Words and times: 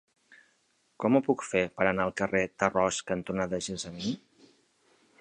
Com 1.03 1.17
ho 1.17 1.21
puc 1.27 1.43
fer 1.49 1.61
per 1.81 1.87
anar 1.91 2.07
al 2.09 2.15
carrer 2.23 2.43
Tarròs 2.65 3.03
cantonada 3.13 3.63
Gessamí? 3.67 4.19